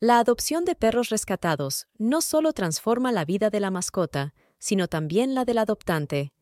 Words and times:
La 0.00 0.20
adopción 0.20 0.64
de 0.64 0.76
perros 0.76 1.08
rescatados 1.08 1.88
no 1.98 2.20
solo 2.20 2.52
transforma 2.52 3.10
la 3.10 3.24
vida 3.24 3.50
de 3.50 3.58
la 3.58 3.72
mascota, 3.72 4.32
sino 4.60 4.86
también 4.86 5.34
la 5.34 5.44
del 5.44 5.58
adoptante. 5.58 6.32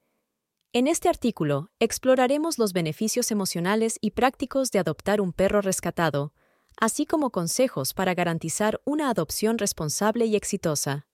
En 0.74 0.86
este 0.86 1.08
artículo 1.08 1.70
exploraremos 1.78 2.58
los 2.58 2.74
beneficios 2.74 3.30
emocionales 3.30 3.96
y 4.02 4.10
prácticos 4.10 4.72
de 4.72 4.80
adoptar 4.80 5.22
un 5.22 5.32
perro 5.32 5.62
rescatado, 5.62 6.34
así 6.78 7.06
como 7.06 7.30
consejos 7.30 7.94
para 7.94 8.12
garantizar 8.12 8.82
una 8.84 9.08
adopción 9.08 9.56
responsable 9.56 10.26
y 10.26 10.36
exitosa. 10.36 11.06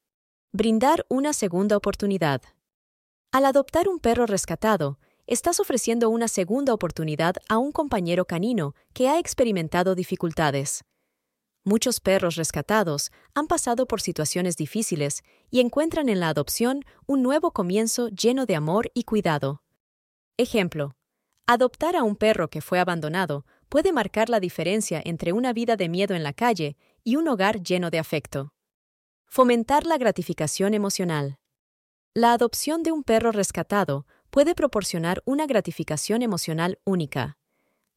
Brindar 0.50 1.06
una 1.09 1.34
segunda 1.34 1.77
oportunidad. 1.77 2.43
Al 3.30 3.45
adoptar 3.45 3.86
un 3.86 4.00
perro 4.00 4.27
rescatado, 4.27 4.98
estás 5.29 5.61
ofreciendo 5.61 6.11
una 6.11 6.27
segunda 6.27 6.74
oportunidad 6.74 7.36
a 7.48 7.59
un 7.59 7.70
compañero 7.70 8.24
canino 8.24 8.74
que 8.95 9.09
ha 9.09 9.20
experimentado 9.20 9.95
dificultades. 9.95 10.82
Muchos 11.64 12.00
perros 12.00 12.34
rescatados 12.34 13.12
han 13.34 13.46
pasado 13.46 13.86
por 13.86 14.00
situaciones 14.00 14.56
difíciles 14.56 15.23
y 15.48 15.60
encuentran 15.60 16.09
en 16.09 16.18
la 16.18 16.28
adopción 16.28 16.84
un 17.06 17.23
nuevo 17.23 17.52
comienzo 17.52 18.09
lleno 18.09 18.46
de 18.46 18.56
amor 18.56 18.91
y 18.95 19.04
cuidado. 19.04 19.62
Ejemplo. 20.37 20.96
Adoptar 21.46 21.95
a 21.95 22.02
un 22.02 22.16
perro 22.16 22.51
que 22.51 22.62
fue 22.62 22.80
abandonado 22.80 23.46
puede 23.68 23.92
marcar 23.92 24.28
la 24.28 24.40
diferencia 24.40 25.01
entre 25.04 25.32
una 25.32 25.52
vida 25.52 25.77
de 25.77 25.88
miedo 25.88 26.14
en 26.14 26.24
la 26.24 26.32
calle 26.32 26.77
y 27.04 27.14
un 27.16 27.28
hogar 27.28 27.62
lleno 27.62 27.90
de 27.90 28.01
afecto. 28.01 28.52
Fomentar 29.26 29.87
la 29.87 29.98
gratificación 29.98 30.74
emocional. 30.74 31.38
La 32.12 32.32
adopción 32.32 32.82
de 32.82 32.90
un 32.90 33.04
perro 33.04 33.30
rescatado 33.30 34.06
puede 34.30 34.54
proporcionar 34.54 35.23
una 35.26 35.46
gratificación 35.46 36.23
emocional 36.23 36.80
única. 36.84 37.38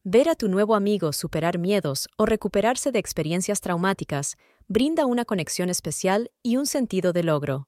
Ver 0.08 0.28
a 0.28 0.36
tu 0.36 0.48
nuevo 0.48 0.76
amigo 0.76 1.12
superar 1.12 1.58
miedos 1.58 2.06
o 2.16 2.26
recuperarse 2.26 2.92
de 2.92 3.00
experiencias 3.00 3.60
traumáticas 3.60 4.36
brinda 4.68 5.04
una 5.04 5.24
conexión 5.24 5.68
especial 5.68 6.30
y 6.44 6.58
un 6.58 6.66
sentido 6.66 7.12
de 7.12 7.24
logro. 7.24 7.66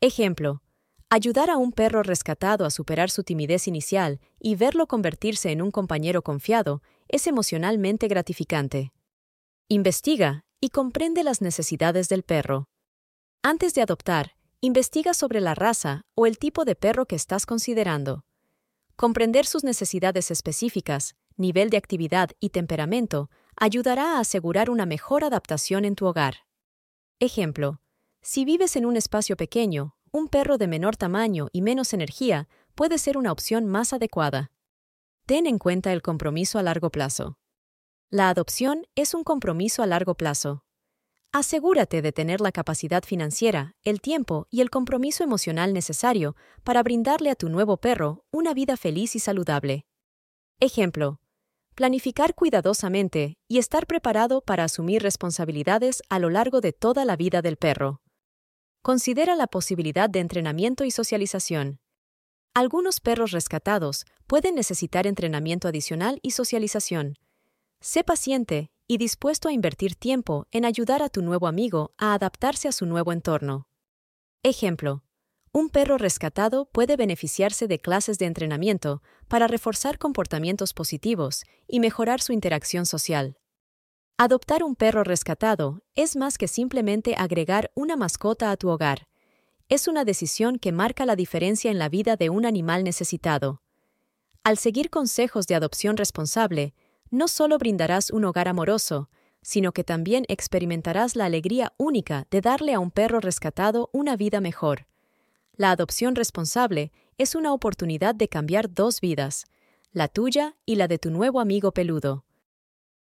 Ejemplo, 0.00 0.60
ayudar 1.08 1.50
a 1.50 1.58
un 1.58 1.70
perro 1.70 2.02
rescatado 2.02 2.64
a 2.64 2.70
superar 2.70 3.10
su 3.10 3.22
timidez 3.22 3.68
inicial 3.68 4.18
y 4.40 4.56
verlo 4.56 4.88
convertirse 4.88 5.52
en 5.52 5.62
un 5.62 5.70
compañero 5.70 6.22
confiado 6.22 6.82
es 7.06 7.28
emocionalmente 7.28 8.08
gratificante. 8.08 8.92
Investiga 9.68 10.44
y 10.60 10.70
comprende 10.70 11.22
las 11.22 11.42
necesidades 11.42 12.08
del 12.08 12.24
perro. 12.24 12.70
Antes 13.44 13.72
de 13.74 13.82
adoptar, 13.82 14.32
investiga 14.60 15.14
sobre 15.14 15.40
la 15.40 15.54
raza 15.54 16.02
o 16.16 16.26
el 16.26 16.38
tipo 16.38 16.64
de 16.64 16.74
perro 16.74 17.06
que 17.06 17.14
estás 17.14 17.46
considerando. 17.46 18.24
Comprender 18.96 19.46
sus 19.46 19.62
necesidades 19.62 20.32
específicas 20.32 21.14
nivel 21.36 21.70
de 21.70 21.76
actividad 21.76 22.30
y 22.40 22.50
temperamento 22.50 23.30
ayudará 23.56 24.16
a 24.16 24.20
asegurar 24.20 24.70
una 24.70 24.86
mejor 24.86 25.24
adaptación 25.24 25.84
en 25.84 25.94
tu 25.94 26.06
hogar. 26.06 26.46
Ejemplo, 27.20 27.80
si 28.20 28.44
vives 28.44 28.76
en 28.76 28.86
un 28.86 28.96
espacio 28.96 29.36
pequeño, 29.36 29.96
un 30.10 30.28
perro 30.28 30.58
de 30.58 30.68
menor 30.68 30.96
tamaño 30.96 31.48
y 31.52 31.62
menos 31.62 31.92
energía 31.92 32.48
puede 32.74 32.98
ser 32.98 33.16
una 33.16 33.32
opción 33.32 33.66
más 33.66 33.92
adecuada. 33.92 34.50
Ten 35.26 35.46
en 35.46 35.58
cuenta 35.58 35.92
el 35.92 36.02
compromiso 36.02 36.58
a 36.58 36.62
largo 36.62 36.90
plazo. 36.90 37.38
La 38.10 38.28
adopción 38.28 38.86
es 38.94 39.14
un 39.14 39.24
compromiso 39.24 39.82
a 39.82 39.86
largo 39.86 40.14
plazo. 40.14 40.64
Asegúrate 41.32 42.02
de 42.02 42.12
tener 42.12 42.42
la 42.42 42.52
capacidad 42.52 43.02
financiera, 43.04 43.74
el 43.84 44.02
tiempo 44.02 44.46
y 44.50 44.60
el 44.60 44.68
compromiso 44.68 45.24
emocional 45.24 45.72
necesario 45.72 46.36
para 46.62 46.82
brindarle 46.82 47.30
a 47.30 47.34
tu 47.34 47.48
nuevo 47.48 47.78
perro 47.78 48.26
una 48.30 48.52
vida 48.52 48.76
feliz 48.76 49.16
y 49.16 49.18
saludable. 49.18 49.86
Ejemplo, 50.60 51.21
planificar 51.74 52.34
cuidadosamente 52.34 53.36
y 53.48 53.58
estar 53.58 53.86
preparado 53.86 54.40
para 54.40 54.64
asumir 54.64 55.02
responsabilidades 55.02 56.02
a 56.08 56.18
lo 56.18 56.30
largo 56.30 56.60
de 56.60 56.72
toda 56.72 57.04
la 57.04 57.16
vida 57.16 57.42
del 57.42 57.56
perro. 57.56 58.00
Considera 58.82 59.36
la 59.36 59.46
posibilidad 59.46 60.10
de 60.10 60.20
entrenamiento 60.20 60.84
y 60.84 60.90
socialización. 60.90 61.78
Algunos 62.54 63.00
perros 63.00 63.30
rescatados 63.30 64.04
pueden 64.26 64.54
necesitar 64.54 65.06
entrenamiento 65.06 65.68
adicional 65.68 66.18
y 66.22 66.32
socialización. 66.32 67.14
Sé 67.80 68.04
paciente 68.04 68.70
y 68.86 68.98
dispuesto 68.98 69.48
a 69.48 69.52
invertir 69.52 69.94
tiempo 69.94 70.46
en 70.50 70.64
ayudar 70.64 71.02
a 71.02 71.08
tu 71.08 71.22
nuevo 71.22 71.46
amigo 71.46 71.94
a 71.96 72.14
adaptarse 72.14 72.68
a 72.68 72.72
su 72.72 72.84
nuevo 72.86 73.12
entorno. 73.12 73.68
Ejemplo, 74.42 75.02
un 75.54 75.68
perro 75.68 75.98
rescatado 75.98 76.64
puede 76.64 76.96
beneficiarse 76.96 77.68
de 77.68 77.78
clases 77.78 78.18
de 78.18 78.24
entrenamiento 78.24 79.02
para 79.28 79.46
reforzar 79.46 79.98
comportamientos 79.98 80.72
positivos 80.72 81.44
y 81.68 81.78
mejorar 81.78 82.22
su 82.22 82.32
interacción 82.32 82.86
social. 82.86 83.36
Adoptar 84.16 84.62
un 84.62 84.76
perro 84.76 85.04
rescatado 85.04 85.82
es 85.94 86.16
más 86.16 86.38
que 86.38 86.48
simplemente 86.48 87.14
agregar 87.18 87.70
una 87.74 87.96
mascota 87.96 88.50
a 88.50 88.56
tu 88.56 88.70
hogar. 88.70 89.08
Es 89.68 89.88
una 89.88 90.04
decisión 90.04 90.58
que 90.58 90.72
marca 90.72 91.04
la 91.04 91.16
diferencia 91.16 91.70
en 91.70 91.78
la 91.78 91.90
vida 91.90 92.16
de 92.16 92.30
un 92.30 92.46
animal 92.46 92.82
necesitado. 92.82 93.62
Al 94.44 94.56
seguir 94.56 94.88
consejos 94.88 95.46
de 95.46 95.54
adopción 95.54 95.98
responsable, 95.98 96.74
no 97.10 97.28
solo 97.28 97.58
brindarás 97.58 98.10
un 98.10 98.24
hogar 98.24 98.48
amoroso, 98.48 99.10
sino 99.42 99.72
que 99.72 99.84
también 99.84 100.24
experimentarás 100.28 101.14
la 101.14 101.26
alegría 101.26 101.74
única 101.76 102.26
de 102.30 102.40
darle 102.40 102.72
a 102.72 102.80
un 102.80 102.90
perro 102.90 103.20
rescatado 103.20 103.90
una 103.92 104.16
vida 104.16 104.40
mejor. 104.40 104.86
La 105.56 105.70
adopción 105.70 106.14
responsable 106.14 106.92
es 107.18 107.34
una 107.34 107.52
oportunidad 107.52 108.14
de 108.14 108.28
cambiar 108.28 108.72
dos 108.72 109.00
vidas, 109.00 109.44
la 109.92 110.08
tuya 110.08 110.56
y 110.64 110.76
la 110.76 110.88
de 110.88 110.98
tu 110.98 111.10
nuevo 111.10 111.40
amigo 111.40 111.72
peludo. 111.72 112.24